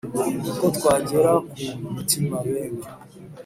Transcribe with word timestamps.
Uko 0.49 0.65
twagera 0.77 1.31
ku 1.75 1.85
mutima 1.95 2.35
bene 2.47 2.83